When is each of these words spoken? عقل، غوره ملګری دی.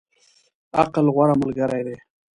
عقل، 0.81 1.05
غوره 1.15 1.35
ملګری 1.41 1.81
دی. 1.87 1.97